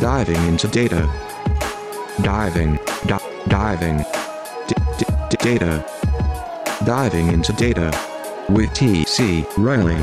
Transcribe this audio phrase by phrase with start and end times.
[0.00, 1.06] Diving into data.
[2.22, 2.76] Diving.
[3.06, 3.98] Di- diving.
[4.66, 5.84] D- d- data.
[6.86, 7.92] Diving into data.
[8.48, 9.44] With T.C.
[9.58, 9.96] Riley.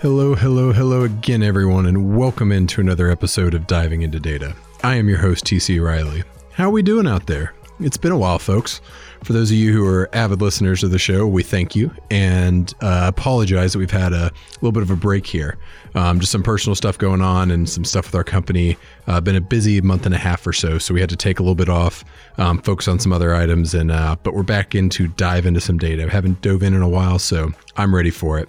[0.00, 4.54] Hello, hello, hello again, everyone, and welcome into another episode of Diving into Data.
[4.84, 6.22] I am your host, TC Riley.
[6.52, 7.54] How are we doing out there?
[7.80, 8.80] It's been a while, folks.
[9.22, 12.72] For those of you who are avid listeners of the show, we thank you and
[12.80, 15.58] uh, apologize that we've had a little bit of a break here.
[15.94, 18.76] Um, just some personal stuff going on and some stuff with our company.
[19.06, 21.38] Uh, been a busy month and a half or so, so we had to take
[21.38, 22.04] a little bit off,
[22.38, 25.60] um, focus on some other items, and uh, but we're back in to dive into
[25.60, 26.04] some data.
[26.04, 28.48] I haven't dove in in a while, so I'm ready for it.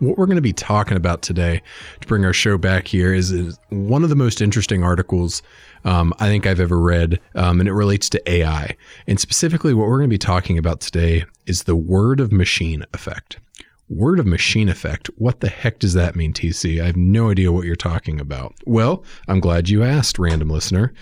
[0.00, 1.60] What we're going to be talking about today
[2.00, 5.42] to bring our show back here is, is one of the most interesting articles
[5.84, 8.78] um, I think I've ever read, um, and it relates to AI.
[9.06, 12.82] And specifically, what we're going to be talking about today is the word of machine
[12.94, 13.40] effect.
[13.90, 15.10] Word of machine effect.
[15.18, 16.80] What the heck does that mean, TC?
[16.80, 18.54] I have no idea what you're talking about.
[18.64, 20.94] Well, I'm glad you asked, random listener.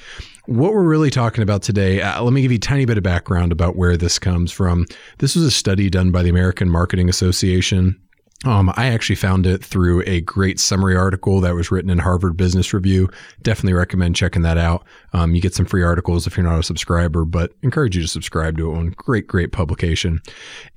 [0.47, 3.05] What we're really talking about today, uh, let me give you a tiny bit of
[3.05, 4.87] background about where this comes from.
[5.19, 8.01] This was a study done by the American Marketing Association.
[8.45, 12.37] Um, I actually found it through a great summary article that was written in Harvard
[12.37, 13.09] Business Review.
[13.43, 14.85] Definitely recommend checking that out.
[15.13, 18.09] Um, you get some free articles if you're not a subscriber, but encourage you to
[18.09, 18.75] subscribe to it.
[18.75, 20.21] One great, great publication.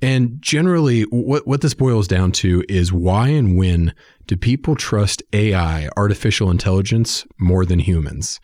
[0.00, 3.94] And generally, what what this boils down to is why and when
[4.26, 8.40] do people trust AI, artificial intelligence, more than humans?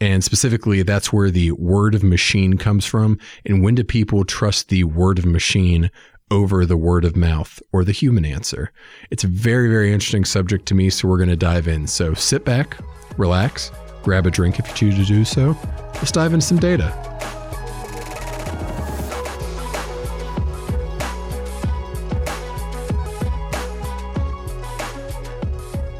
[0.00, 3.18] And specifically, that's where the word of machine comes from.
[3.44, 5.90] And when do people trust the word of machine
[6.30, 8.72] over the word of mouth or the human answer?
[9.10, 11.86] It's a very, very interesting subject to me, so we're going to dive in.
[11.86, 12.76] So sit back,
[13.16, 13.70] relax,
[14.02, 15.56] grab a drink if you choose to do so.
[15.94, 16.92] Let's dive into some data.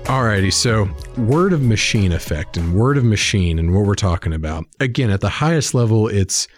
[0.05, 4.65] Alrighty, so word of machine effect and word of machine and what we're talking about.
[4.81, 6.49] Again, at the highest level, it's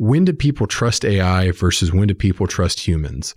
[0.00, 3.34] when do people trust AI versus when do people trust humans?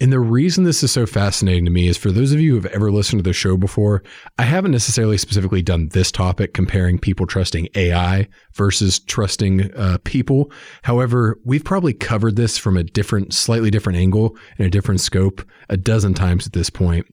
[0.00, 2.62] And the reason this is so fascinating to me is for those of you who
[2.62, 4.02] have ever listened to the show before,
[4.38, 10.50] I haven't necessarily specifically done this topic comparing people trusting AI versus trusting uh, people.
[10.84, 15.46] However, we've probably covered this from a different, slightly different angle and a different scope
[15.68, 17.06] a dozen times at this point.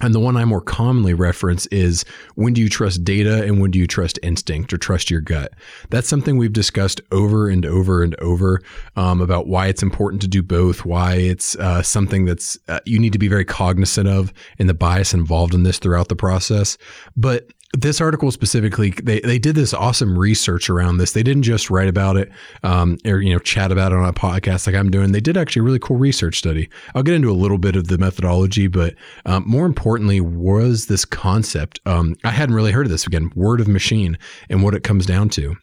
[0.00, 3.70] And the one I more commonly reference is when do you trust data and when
[3.70, 5.52] do you trust instinct or trust your gut?
[5.90, 8.60] That's something we've discussed over and over and over
[8.96, 12.98] um, about why it's important to do both, why it's uh, something that's uh, you
[12.98, 16.78] need to be very cognizant of and the bias involved in this throughout the process.
[17.16, 21.12] But this article specifically, they, they did this awesome research around this.
[21.12, 22.30] They didn't just write about it
[22.62, 25.12] um, or you know chat about it on a podcast like I'm doing.
[25.12, 26.68] They did actually a really cool research study.
[26.94, 28.94] I'll get into a little bit of the methodology, but
[29.24, 31.80] um, more importantly, was this concept.
[31.86, 35.06] Um, I hadn't really heard of this again, word of machine, and what it comes
[35.06, 35.56] down to.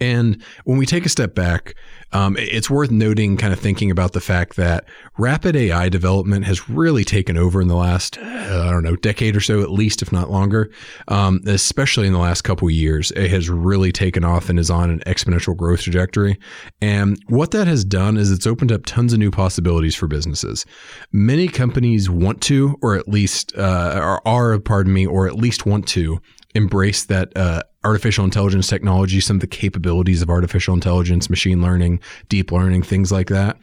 [0.00, 1.74] And when we take a step back,
[2.12, 4.84] um, it's worth noting, kind of thinking about the fact that
[5.18, 9.36] rapid AI development has really taken over in the last, uh, I don't know, decade
[9.36, 10.70] or so, at least, if not longer.
[11.08, 14.70] Um, especially in the last couple of years, it has really taken off and is
[14.70, 16.38] on an exponential growth trajectory.
[16.80, 20.64] And what that has done is it's opened up tons of new possibilities for businesses.
[21.12, 25.66] Many companies want to, or at least uh, are, are, pardon me, or at least
[25.66, 26.20] want to
[26.54, 32.00] embrace that uh, artificial intelligence technology, some of the capabilities of artificial intelligence, machine learning,
[32.28, 33.58] deep learning, things like that.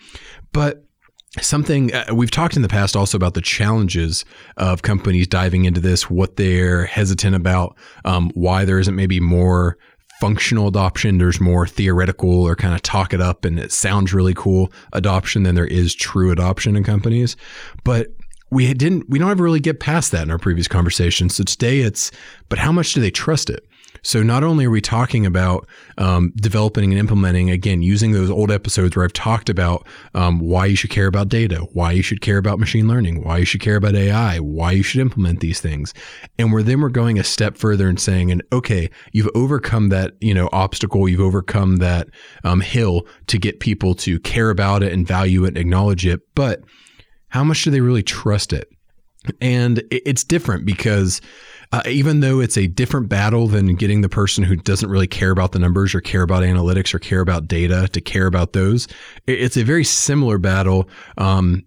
[0.53, 0.85] But
[1.39, 4.25] something uh, we've talked in the past also about the challenges
[4.57, 9.77] of companies diving into this, what they're hesitant about, um, why there isn't maybe more
[10.19, 11.17] functional adoption.
[11.17, 15.43] There's more theoretical or kind of talk it up and it sounds really cool adoption
[15.43, 17.35] than there is true adoption in companies.
[17.83, 18.09] But
[18.51, 21.29] we didn't we don't ever really get past that in our previous conversation.
[21.29, 22.11] So today it's
[22.49, 23.65] but how much do they trust it?
[24.03, 25.67] So not only are we talking about
[25.97, 30.65] um, developing and implementing again using those old episodes where I've talked about um, why
[30.65, 33.61] you should care about data, why you should care about machine learning, why you should
[33.61, 35.93] care about AI, why you should implement these things,
[36.39, 40.13] and we're then we're going a step further and saying, and okay, you've overcome that
[40.19, 42.07] you know obstacle, you've overcome that
[42.43, 46.21] um, hill to get people to care about it and value it and acknowledge it,
[46.33, 46.61] but
[47.29, 48.67] how much do they really trust it?
[49.39, 51.21] And it's different because
[51.71, 55.31] uh, even though it's a different battle than getting the person who doesn't really care
[55.31, 58.87] about the numbers or care about analytics or care about data to care about those,
[59.25, 60.89] it's a very similar battle.
[61.17, 61.63] Um,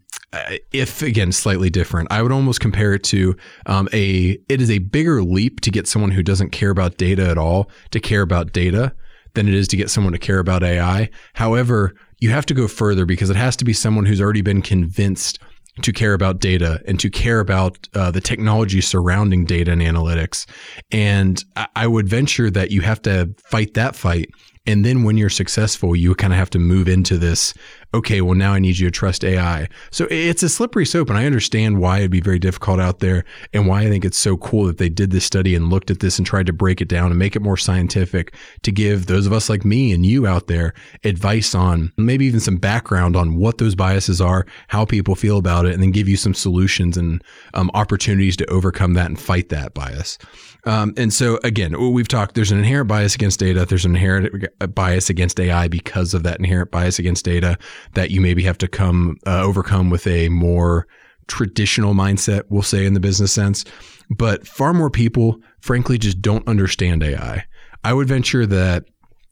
[0.73, 3.37] if again slightly different, I would almost compare it to
[3.67, 4.39] um, a.
[4.49, 7.71] It is a bigger leap to get someone who doesn't care about data at all
[7.93, 8.95] to care about data
[9.35, 11.09] than it is to get someone to care about AI.
[11.35, 14.63] However, you have to go further because it has to be someone who's already been
[14.63, 15.39] convinced
[15.83, 20.47] to care about data and to care about uh, the technology surrounding data and analytics.
[20.93, 21.43] And
[21.75, 24.31] I would venture that you have to fight that fight
[24.67, 27.53] and then when you're successful, you kind of have to move into this,
[27.95, 29.69] okay, well, now I need you to trust AI.
[29.91, 31.09] So it's a slippery slope.
[31.09, 34.19] And I understand why it'd be very difficult out there and why I think it's
[34.19, 36.81] so cool that they did this study and looked at this and tried to break
[36.81, 40.05] it down and make it more scientific to give those of us like me and
[40.05, 40.75] you out there
[41.05, 45.65] advice on maybe even some background on what those biases are, how people feel about
[45.65, 47.23] it, and then give you some solutions and
[47.55, 50.19] um, opportunities to overcome that and fight that bias.
[50.67, 52.35] Um, and so again, we've talked.
[52.35, 53.67] There's an inherent bias against data.
[53.67, 57.59] There's an inherent bias against AI because of that inherent bias against data
[57.93, 60.87] that you maybe have to come uh, overcome with a more
[61.27, 62.43] traditional mindset.
[62.49, 63.65] We'll say in the business sense,
[64.11, 67.45] but far more people, frankly, just don't understand AI.
[67.83, 68.85] I would venture that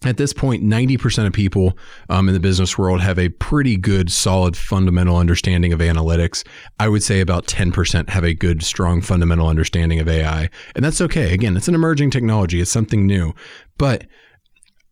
[0.05, 1.79] at this point, 90% of people
[2.09, 6.45] um, in the business world have a pretty good, solid, fundamental understanding of analytics.
[6.81, 10.51] I would say about 10% have a good, strong, fundamental understanding of AI.
[10.75, 11.33] And that's okay.
[11.33, 13.33] Again, it's an emerging technology, it's something new.
[13.79, 14.05] But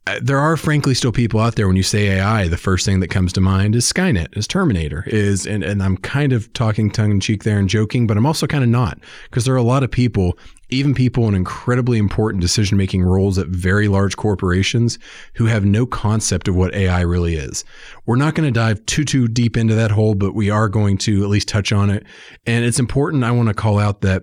[0.07, 3.01] Uh, there are frankly still people out there when you say AI, the first thing
[3.01, 6.91] that comes to mind is Skynet, is Terminator, is and, and I'm kind of talking
[6.91, 9.59] tongue in cheek there and joking, but I'm also kind of not because there are
[9.59, 10.39] a lot of people,
[10.71, 14.99] even people in incredibly important decision making roles at very large corporations
[15.35, 17.63] who have no concept of what AI really is.
[18.07, 20.97] We're not going to dive too too deep into that hole, but we are going
[20.99, 22.07] to at least touch on it.
[22.47, 24.23] And it's important I want to call out that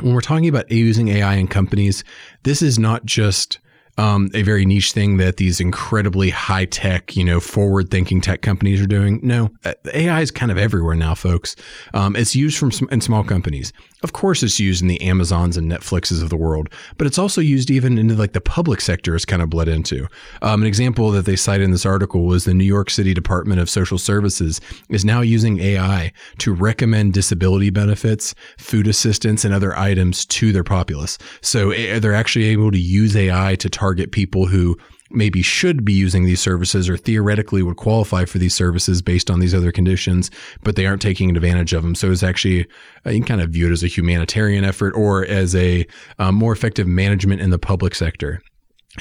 [0.00, 2.02] when we're talking about using AI in companies,
[2.42, 3.60] this is not just
[3.96, 8.42] um, a very niche thing that these incredibly high tech, you know, forward thinking tech
[8.42, 9.20] companies are doing.
[9.22, 11.54] No, uh, AI is kind of everywhere now, folks.
[11.92, 13.72] Um, it's used from in small companies.
[14.02, 16.68] Of course, it's used in the Amazons and Netflixes of the world,
[16.98, 20.08] but it's also used even into like the public sector is kind of bled into.
[20.42, 23.60] Um, an example that they cite in this article was the New York City Department
[23.60, 24.60] of Social Services
[24.90, 30.64] is now using AI to recommend disability benefits, food assistance, and other items to their
[30.64, 31.16] populace.
[31.40, 34.76] So eh, they're actually able to use AI to target people who
[35.10, 39.40] maybe should be using these services or theoretically would qualify for these services based on
[39.40, 40.30] these other conditions,
[40.62, 41.94] but they aren't taking advantage of them.
[41.94, 42.66] So it's actually
[43.06, 45.86] uh, you can kind of view it as a humanitarian effort or as a
[46.18, 48.40] um, more effective management in the public sector.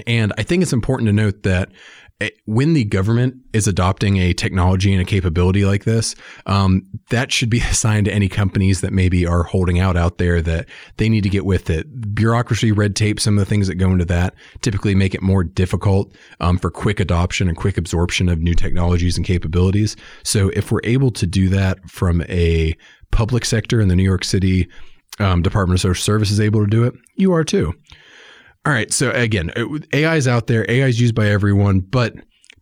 [0.08, 1.70] And I think it's important to note that
[2.22, 6.16] Eh, when the government is adopting a technology and a capability like this,
[6.46, 10.42] um, that should be assigned to any companies that maybe are holding out out there
[10.42, 10.68] that
[10.98, 12.14] they need to get with it.
[12.14, 15.44] Bureaucracy, red tape, some of the things that go into that typically make it more
[15.44, 19.96] difficult um, for quick adoption and quick absorption of new technologies and capabilities.
[20.24, 22.76] So if we're able to do that from a
[23.12, 24.68] public sector in the New York City
[25.20, 27.74] um, Department of Social Services able to do it, you are too.
[28.66, 28.94] All right.
[28.94, 29.52] So again,
[29.92, 30.66] AI is out there.
[30.70, 32.14] AI is used by everyone, but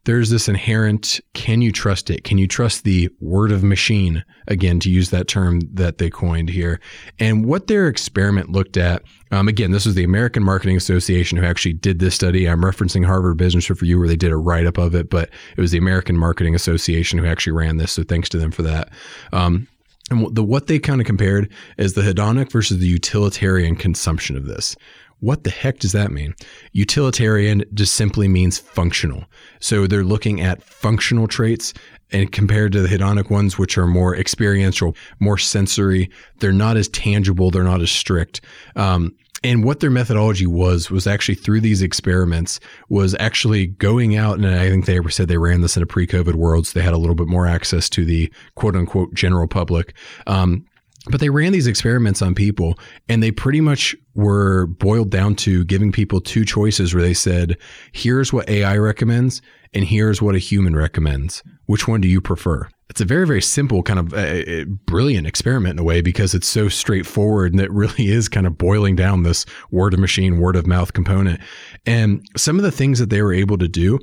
[0.06, 2.24] there's this inherent can you trust it?
[2.24, 4.24] Can you trust the word of machine?
[4.48, 6.80] Again, to use that term that they coined here.
[7.20, 11.46] And what their experiment looked at, um, again, this was the American Marketing Association who
[11.46, 12.50] actually did this study.
[12.50, 15.62] I'm referencing Harvard Business Review where they did a write up of it, but it
[15.62, 17.92] was the American Marketing Association who actually ran this.
[17.92, 18.90] So thanks to them for that.
[19.32, 19.68] Um,
[20.10, 24.46] and the what they kind of compared is the hedonic versus the utilitarian consumption of
[24.46, 24.76] this.
[25.22, 26.36] What the heck does that mean?
[26.74, 29.24] Utilitarian just simply means functional.
[29.60, 31.74] So they're looking at functional traits
[32.12, 36.10] and compared to the hedonic ones, which are more experiential, more sensory,
[36.40, 38.42] they're not as tangible, they're not as strict.
[38.76, 42.60] Um, and what their methodology was was actually through these experiments
[42.90, 45.88] was actually going out and I think they ever said they ran this in a
[45.88, 49.48] pre-COVID world, so they had a little bit more access to the quote unquote general
[49.48, 49.96] public.
[50.28, 50.66] Um,
[51.10, 52.78] but they ran these experiments on people
[53.10, 57.58] and they pretty much were boiled down to giving people two choices where they said,
[57.92, 59.42] here's what AI recommends
[59.74, 61.42] and here's what a human recommends.
[61.66, 62.68] Which one do you prefer?
[62.90, 66.48] It's a very, very simple, kind of uh, brilliant experiment in a way because it's
[66.48, 70.58] so straightforward and it really is kind of boiling down this word of machine, word
[70.58, 71.40] of mouth component.
[71.86, 73.98] And some of the things that they were able to do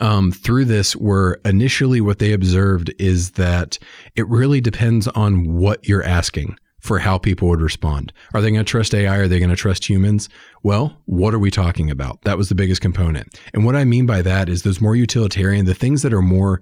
[0.00, 3.78] um, through this were initially what they observed is that
[4.16, 8.12] it really depends on what you're asking for how people would respond.
[8.34, 9.16] Are they going to trust AI?
[9.16, 10.28] Are they going to trust humans?
[10.62, 12.22] Well, what are we talking about?
[12.22, 13.38] That was the biggest component.
[13.52, 16.60] And what I mean by that is those more utilitarian, the things that are more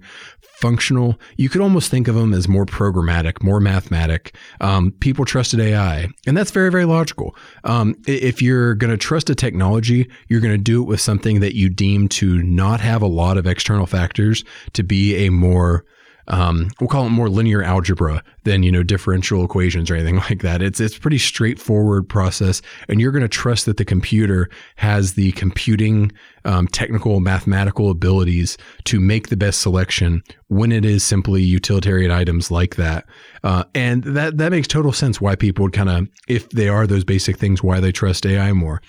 [0.59, 4.35] functional, you could almost think of them as more programmatic, more mathematic.
[4.59, 6.07] Um, people trusted AI.
[6.25, 7.35] And that's very, very logical.
[7.63, 11.41] Um, if you're going to trust a technology, you're going to do it with something
[11.41, 14.43] that you deem to not have a lot of external factors
[14.73, 15.85] to be a more
[16.29, 20.41] um, we'll call it more linear algebra than you know differential equations or anything like
[20.41, 20.61] that.
[20.61, 25.31] It's it's pretty straightforward process, and you're going to trust that the computer has the
[25.33, 26.11] computing,
[26.45, 32.51] um, technical, mathematical abilities to make the best selection when it is simply utilitarian items
[32.51, 33.05] like that.
[33.43, 36.87] Uh, and that that makes total sense why people would kind of, if they are
[36.87, 38.81] those basic things, why they trust AI more.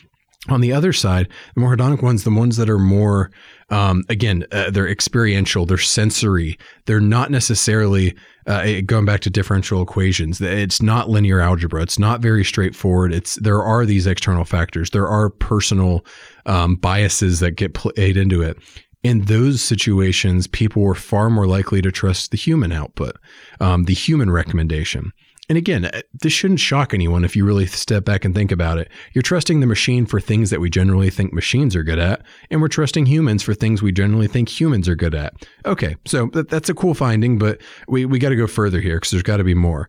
[0.48, 3.30] On the other side, the more hedonic ones, the ones that are more,
[3.68, 9.82] um, again, uh, they're experiential, they're sensory, they're not necessarily uh, going back to differential
[9.82, 10.40] equations.
[10.40, 11.82] It's not linear algebra.
[11.82, 13.12] It's not very straightforward.
[13.12, 14.90] It's there are these external factors.
[14.90, 16.04] There are personal
[16.46, 18.56] um, biases that get played into it.
[19.04, 23.16] In those situations, people were far more likely to trust the human output,
[23.60, 25.12] um, the human recommendation.
[25.48, 28.78] And again, uh, this shouldn't shock anyone if you really step back and think about
[28.78, 28.90] it.
[29.12, 32.60] You're trusting the machine for things that we generally think machines are good at, and
[32.60, 35.34] we're trusting humans for things we generally think humans are good at.
[35.64, 39.10] Okay, so that's a cool finding, but we, we got to go further here because
[39.10, 39.88] there's got to be more.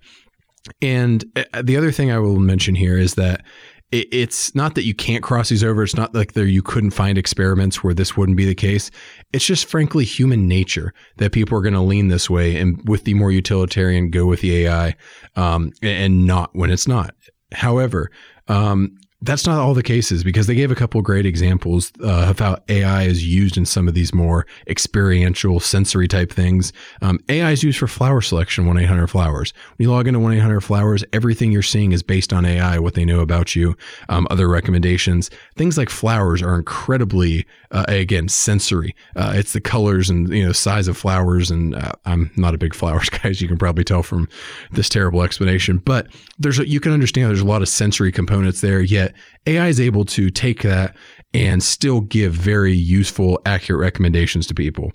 [0.82, 3.44] And uh, the other thing I will mention here is that
[3.91, 5.84] it, it's not that you can't cross these over.
[5.84, 8.91] It's not like there you couldn't find experiments where this wouldn't be the case.
[9.34, 13.03] It's just frankly human nature that people are going to lean this way and with
[13.03, 14.96] the more utilitarian go with the AI
[15.36, 17.15] um, and not when it's not.
[17.51, 18.12] However,
[18.48, 22.40] um, that's not all the cases because they gave a couple great examples uh, of
[22.40, 26.72] how AI is used in some of these more experiential, sensory type things.
[27.02, 29.54] Um, AI is used for flower selection, 1 800 Flowers.
[29.76, 32.94] When you log into 1 800 Flowers, everything you're seeing is based on AI, what
[32.94, 33.76] they know about you,
[34.08, 35.30] um, other recommendations.
[35.58, 38.96] Things like flowers are incredibly, uh, again, sensory.
[39.18, 42.58] Uh, it's the colors and you know size of flowers, and uh, I'm not a
[42.58, 44.30] big flowers guy, as you can probably tell from
[44.72, 45.80] this terrible explanation.
[45.80, 46.08] But
[46.38, 48.80] there's a, you can understand there's a lot of sensory components there.
[48.80, 49.09] Yet
[49.46, 50.96] AI is able to take that
[51.34, 54.92] and still give very useful, accurate recommendations to people.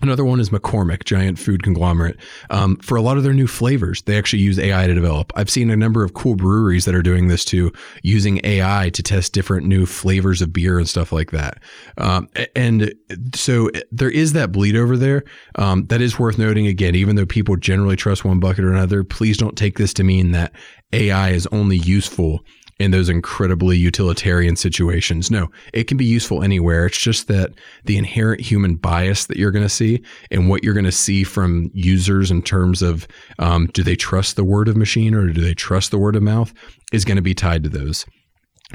[0.00, 2.16] Another one is McCormick, giant food conglomerate.
[2.50, 5.32] Um, for a lot of their new flavors, they actually use AI to develop.
[5.34, 7.72] I've seen a number of cool breweries that are doing this too,
[8.02, 11.60] using AI to test different new flavors of beer and stuff like that.
[11.96, 12.94] Um, and
[13.34, 15.24] so there is that bleed over there.
[15.56, 19.02] Um, that is worth noting again, even though people generally trust one bucket or another,
[19.02, 20.52] please don't take this to mean that
[20.92, 22.44] AI is only useful
[22.78, 25.30] in those incredibly utilitarian situations.
[25.30, 26.86] No, it can be useful anywhere.
[26.86, 27.50] It's just that
[27.84, 31.24] the inherent human bias that you're going to see and what you're going to see
[31.24, 33.08] from users in terms of
[33.38, 36.22] um, do they trust the word of machine or do they trust the word of
[36.22, 36.54] mouth
[36.92, 38.06] is going to be tied to those.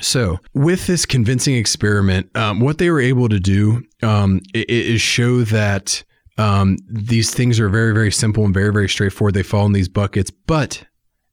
[0.02, 5.44] So, with this convincing experiment, um, what they were able to do um, is show
[5.44, 6.04] that
[6.40, 9.36] um, these things are very, very simple and very, very straightforward.
[9.36, 10.84] They fall in these buckets, but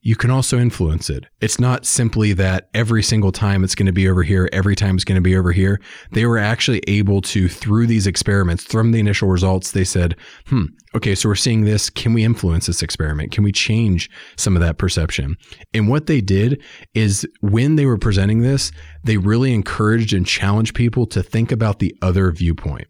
[0.03, 1.27] you can also influence it.
[1.41, 4.95] It's not simply that every single time it's going to be over here, every time
[4.95, 5.81] it's going to be over here.
[6.13, 10.17] They were actually able to, through these experiments, from the initial results, they said,
[10.47, 10.65] hmm,
[10.95, 11.91] okay, so we're seeing this.
[11.91, 13.31] Can we influence this experiment?
[13.31, 15.37] Can we change some of that perception?
[15.75, 16.63] And what they did
[16.95, 18.73] is when they were presenting this,
[19.05, 22.89] they really encouraged and challenged people to think about the other viewpoint.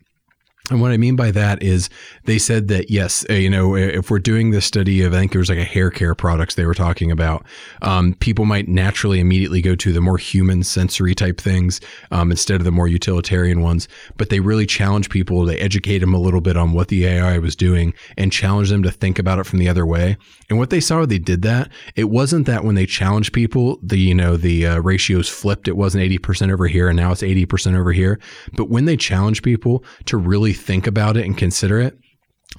[0.70, 1.90] And what I mean by that is
[2.24, 5.34] they said that, yes, uh, you know, if we're doing this study of, I think
[5.34, 7.44] it was like a hair care products they were talking about,
[7.82, 11.80] um, people might naturally immediately go to the more human sensory type things
[12.12, 13.88] um, instead of the more utilitarian ones.
[14.16, 15.44] But they really challenge people.
[15.44, 18.84] They educate them a little bit on what the AI was doing and challenge them
[18.84, 20.16] to think about it from the other way.
[20.48, 21.68] And what they saw, they did that.
[21.96, 25.66] It wasn't that when they challenged people, the, you know, the uh, ratios flipped.
[25.66, 28.20] It wasn't 80% over here and now it's 80% over here.
[28.52, 31.98] But when they challenge people to really think about it and consider it,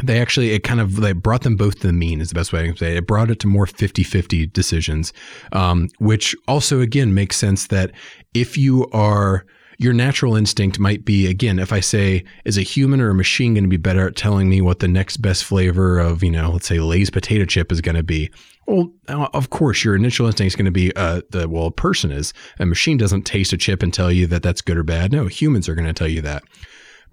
[0.03, 2.53] they actually it kind of they brought them both to the mean is the best
[2.53, 2.97] way I can say it.
[2.97, 5.11] it brought it to more 50-50 decisions
[5.51, 7.91] um, which also again makes sense that
[8.33, 9.45] if you are
[9.77, 13.53] your natural instinct might be again if i say is a human or a machine
[13.53, 16.51] going to be better at telling me what the next best flavor of you know
[16.51, 18.31] let's say lay's potato chip is going to be?
[18.67, 22.11] Well of course your initial instinct is going to be uh, the well a person
[22.11, 22.31] is.
[22.59, 25.11] A machine doesn't taste a chip and tell you that that's good or bad.
[25.11, 26.43] No humans are going to tell you that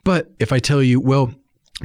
[0.09, 1.35] but if I tell you, well,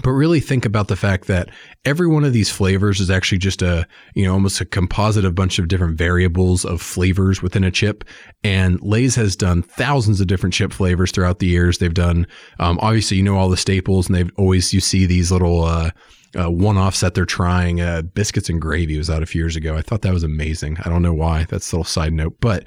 [0.01, 1.49] but really think about the fact that
[1.83, 5.31] every one of these flavors is actually just a you know almost a composite of
[5.31, 8.05] a bunch of different variables of flavors within a chip.
[8.41, 11.79] And lay's has done thousands of different chip flavors throughout the years.
[11.79, 12.25] They've done
[12.59, 15.91] um, obviously you know all the staples and they've always you see these little uh,
[16.39, 17.81] uh, one-offs that they're trying.
[17.81, 19.75] Uh, biscuits and gravy was out a few years ago.
[19.75, 20.77] I thought that was amazing.
[20.85, 21.43] I don't know why.
[21.49, 22.37] That's a little side note.
[22.39, 22.63] But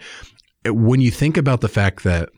[0.66, 2.28] when you think about the fact that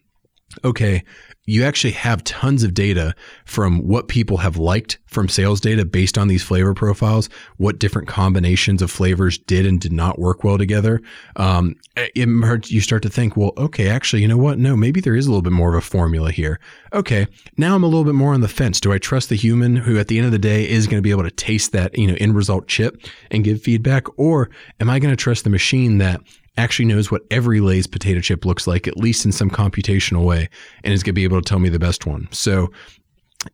[0.65, 1.03] okay
[1.49, 3.15] you actually have tons of data
[3.47, 8.07] from what people have liked from sales data based on these flavor profiles, what different
[8.07, 11.01] combinations of flavors did and did not work well together.
[11.37, 14.59] Um, it, you start to think, well, okay, actually, you know what?
[14.59, 16.61] No, maybe there is a little bit more of a formula here.
[16.93, 17.27] Okay,
[17.57, 18.79] now I'm a little bit more on the fence.
[18.79, 21.03] Do I trust the human who, at the end of the day, is going to
[21.03, 23.01] be able to taste that you know end result chip
[23.31, 24.51] and give feedback, or
[24.81, 26.21] am I going to trust the machine that
[26.59, 30.49] actually knows what every Lay's potato chip looks like, at least in some computational way,
[30.85, 32.29] and is going to be able to tell me the best one.
[32.33, 32.71] So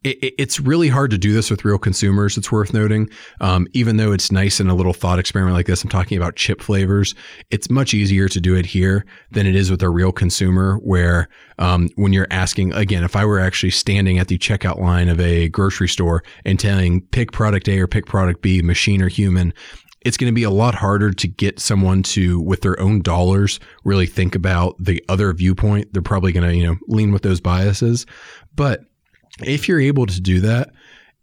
[0.03, 2.39] it, it's really hard to do this with real consumers.
[2.39, 5.83] It's worth noting, um, even though it's nice in a little thought experiment like this.
[5.83, 7.15] I'm talking about chip flavors.
[7.51, 10.79] It's much easier to do it here than it is with a real consumer.
[10.79, 15.09] Where um, when you're asking again, if I were actually standing at the checkout line
[15.09, 19.09] of a grocery store and telling pick product A or pick product B, machine or
[19.09, 19.53] human,
[20.05, 23.59] it's going to be a lot harder to get someone to, with their own dollars,
[23.85, 25.93] really think about the other viewpoint.
[25.93, 28.05] They're probably going to, you know, lean with those biases.
[28.55, 28.83] But
[29.41, 30.71] if you're able to do that,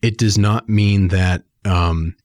[0.02, 2.16] it does not mean that um,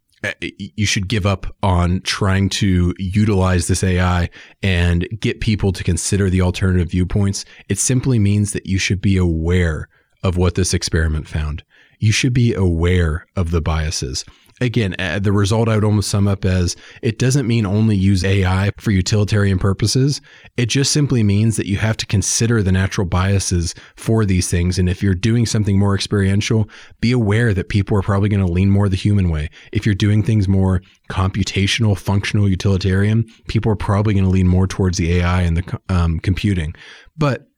[0.41, 4.31] you should give up on trying to utilize this AI
[4.63, 7.45] and get people to consider the alternative viewpoints.
[7.69, 9.89] It simply means that you should be aware
[10.23, 11.63] of what this experiment found.
[11.99, 14.25] You should be aware of the biases
[14.61, 18.25] again, uh, the result I would almost sum up as it doesn't mean only use
[18.25, 20.21] AI for utilitarian purposes.
[20.57, 24.79] It just simply means that you have to consider the natural biases for these things.
[24.79, 26.69] And if you're doing something more experiential,
[27.01, 29.51] be aware that people are probably going to lean more the human way.
[29.73, 34.67] If you're doing things more computational, functional, utilitarian, people are probably going to lean more
[34.67, 36.75] towards the AI and the um, computing.
[37.17, 37.49] But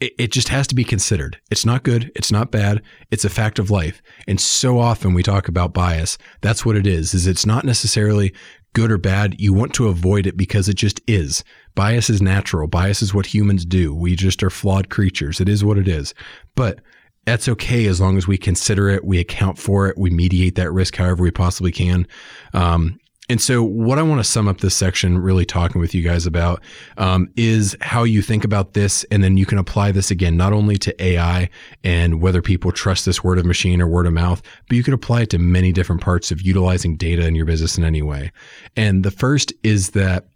[0.00, 1.40] it, it just has to be considered.
[1.50, 2.10] It's not good.
[2.14, 2.82] It's not bad.
[3.10, 4.02] It's a fact of life.
[4.26, 6.18] And so often we talk about bias.
[6.40, 8.32] That's what it is, is it's not necessarily
[8.74, 9.40] good or bad.
[9.40, 11.44] You want to avoid it because it just is.
[11.74, 12.68] Bias is natural.
[12.68, 13.94] Bias is what humans do.
[13.94, 15.40] We just are flawed creatures.
[15.40, 16.14] It is what it is.
[16.54, 16.80] But
[17.24, 20.72] that's okay as long as we consider it, we account for it, we mediate that
[20.72, 22.06] risk however we possibly can.
[22.54, 22.98] Um,
[23.30, 26.24] and so, what I want to sum up this section, really talking with you guys
[26.24, 26.62] about,
[26.96, 30.54] um, is how you think about this, and then you can apply this again, not
[30.54, 31.50] only to AI
[31.84, 34.94] and whether people trust this word of machine or word of mouth, but you can
[34.94, 38.32] apply it to many different parts of utilizing data in your business in any way.
[38.76, 40.28] And the first is that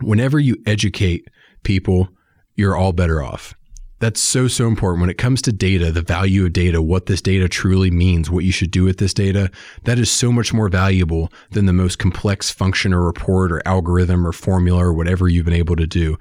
[0.00, 1.28] whenever you educate
[1.62, 2.08] people,
[2.56, 3.54] you're all better off.
[4.02, 5.00] That's so, so important.
[5.00, 8.42] When it comes to data, the value of data, what this data truly means, what
[8.42, 9.48] you should do with this data,
[9.84, 14.26] that is so much more valuable than the most complex function or report or algorithm
[14.26, 16.18] or formula or whatever you've been able to do.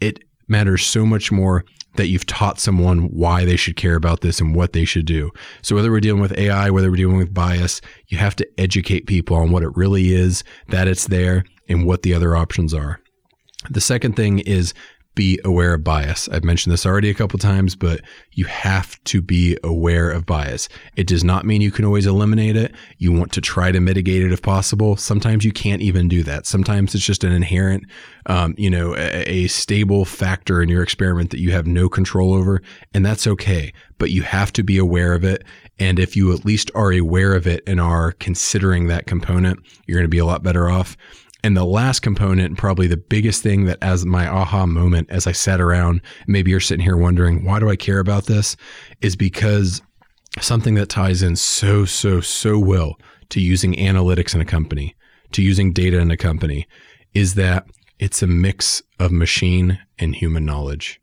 [0.00, 1.64] It matters so much more
[1.96, 5.32] that you've taught someone why they should care about this and what they should do.
[5.60, 9.08] So whether we're dealing with AI, whether we're dealing with bias, you have to educate
[9.08, 13.00] people on what it really is, that it's there, and what the other options are.
[13.70, 14.74] The second thing is
[15.14, 16.28] be aware of bias.
[16.28, 18.00] I've mentioned this already a couple times, but
[18.32, 20.68] you have to be aware of bias.
[20.96, 22.74] It does not mean you can always eliminate it.
[22.98, 24.96] You want to try to mitigate it if possible.
[24.96, 26.46] Sometimes you can't even do that.
[26.46, 27.84] Sometimes it's just an inherent,
[28.26, 32.34] um, you know, a, a stable factor in your experiment that you have no control
[32.34, 32.60] over,
[32.92, 33.72] and that's okay.
[33.98, 35.44] But you have to be aware of it.
[35.78, 39.98] And if you at least are aware of it and are considering that component, you're
[39.98, 40.96] going to be a lot better off.
[41.44, 45.32] And the last component, probably the biggest thing that as my aha moment as I
[45.32, 48.56] sat around, maybe you're sitting here wondering, why do I care about this?
[49.02, 49.82] Is because
[50.40, 54.96] something that ties in so, so, so well to using analytics in a company,
[55.32, 56.66] to using data in a company,
[57.12, 57.66] is that
[57.98, 60.98] it's a mix of machine and human knowledge.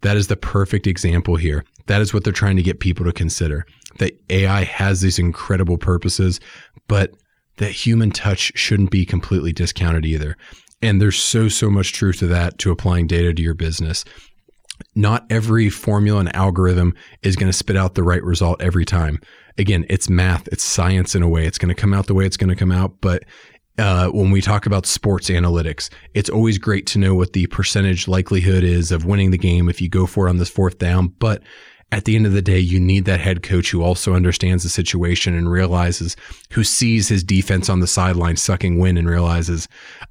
[0.00, 1.66] That is the perfect example here.
[1.86, 3.66] That is what they're trying to get people to consider.
[3.98, 6.40] That AI has these incredible purposes,
[6.88, 7.12] but
[7.60, 10.34] that human touch shouldn't be completely discounted either.
[10.80, 14.02] And there's so, so much truth to that to applying data to your business.
[14.94, 19.20] Not every formula and algorithm is going to spit out the right result every time.
[19.58, 21.44] Again, it's math, it's science in a way.
[21.46, 22.94] It's going to come out the way it's going to come out.
[23.02, 23.24] But
[23.78, 28.08] uh, when we talk about sports analytics, it's always great to know what the percentage
[28.08, 31.08] likelihood is of winning the game if you go for it on this fourth down.
[31.08, 31.42] But
[31.92, 34.68] at the end of the day, you need that head coach who also understands the
[34.68, 36.16] situation and realizes,
[36.52, 39.66] who sees his defense on the sideline sucking wind and realizes,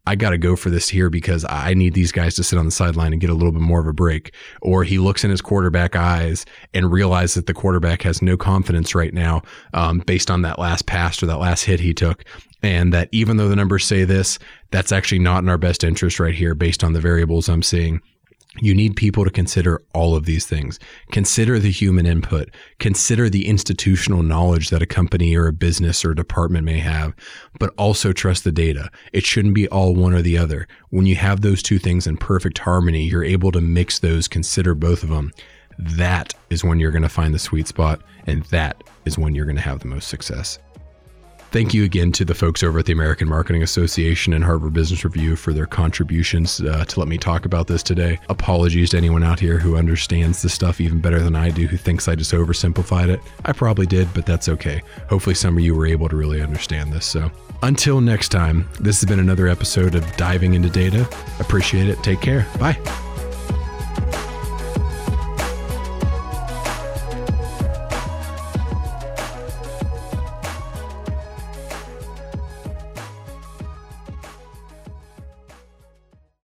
[0.06, 2.66] I got to go for this here because I need these guys to sit on
[2.66, 4.34] the sideline and get a little bit more of a break.
[4.62, 8.94] Or he looks in his quarterback eyes and realizes that the quarterback has no confidence
[8.94, 9.42] right now
[9.74, 12.26] um, based on that last pass or that last hit he took.
[12.62, 14.38] And that even though the numbers say this,
[14.72, 18.02] that's actually not in our best interest right here based on the variables I'm seeing
[18.58, 20.80] you need people to consider all of these things.
[21.12, 22.50] Consider the human input.
[22.80, 27.14] Consider the institutional knowledge that a company or a business or a department may have,
[27.60, 28.90] but also trust the data.
[29.14, 30.68] It shouldn't be all one or the other.
[30.90, 34.74] When you have those two things in perfect harmony, you're able to mix those, consider
[34.74, 35.32] both of them.
[35.80, 39.46] that is when you're going to find the sweet spot, and that is when you're
[39.46, 40.60] going to have the most success.
[41.52, 45.04] Thank you again to the folks over at the American Marketing Association and Harvard Business
[45.04, 48.20] Review for their contributions uh, to let me talk about this today.
[48.30, 51.76] Apologies to anyone out here who understands this stuff even better than I do, who
[51.76, 53.20] thinks I just oversimplified it.
[53.46, 54.84] I probably did, but that's okay.
[55.10, 57.08] Hopefully, some of you were able to really understand this.
[57.08, 57.32] So,
[57.64, 61.10] until next time, this has been another episode of Diving into Data.
[61.40, 61.98] Appreciate it.
[62.04, 62.46] Take care.
[62.60, 62.78] Bye.